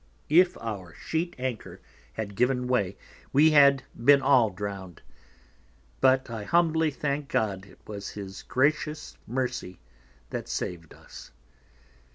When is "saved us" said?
10.49-11.29